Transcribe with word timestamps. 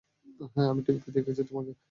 আমি 0.65 0.81
টিভিতে 0.85 1.09
দেখেছি 1.11 1.41
তোমাকে। 1.43 1.71